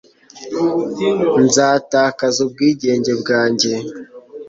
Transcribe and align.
nzatakaza 1.45 2.39
ubwigenge 2.47 3.11
bwanjye 3.21 3.73